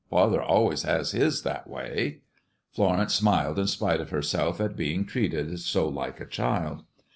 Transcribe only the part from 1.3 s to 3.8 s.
that way." Florence smiled in